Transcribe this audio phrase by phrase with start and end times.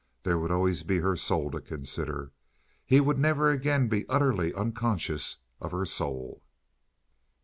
[0.23, 2.31] There would always be her soul to consider.
[2.87, 6.41] He would never again be utterly unconscious of her soul.